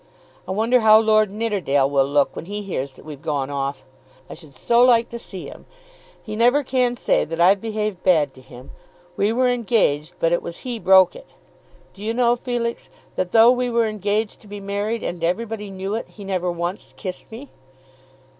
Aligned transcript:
I 0.47 0.51
wonder 0.51 0.79
how 0.79 0.97
Lord 0.99 1.29
Nidderdale 1.29 1.87
will 1.87 2.07
look 2.07 2.35
when 2.35 2.45
he 2.45 2.63
hears 2.63 2.93
that 2.93 3.05
we've 3.05 3.21
gone 3.21 3.51
off. 3.51 3.85
I 4.27 4.33
should 4.33 4.55
so 4.55 4.83
like 4.83 5.09
to 5.09 5.19
see 5.19 5.45
him. 5.45 5.67
He 6.19 6.35
never 6.35 6.63
can 6.63 6.95
say 6.95 7.23
that 7.23 7.39
I've 7.39 7.61
behaved 7.61 8.01
bad 8.01 8.33
to 8.33 8.41
him. 8.41 8.71
We 9.15 9.31
were 9.31 9.47
engaged, 9.47 10.15
but 10.19 10.31
it 10.31 10.41
was 10.41 10.57
he 10.65 10.79
broke 10.79 11.15
it. 11.15 11.35
Do 11.93 12.03
you 12.03 12.15
know, 12.15 12.35
Felix, 12.35 12.89
that 13.13 13.31
though 13.31 13.51
we 13.51 13.69
were 13.69 13.85
engaged 13.85 14.39
to 14.41 14.47
be 14.47 14.59
married, 14.59 15.03
and 15.03 15.23
everybody 15.23 15.69
knew 15.69 15.93
it, 15.93 16.07
he 16.09 16.23
never 16.23 16.51
once 16.51 16.91
kissed 16.97 17.31
me!" 17.31 17.51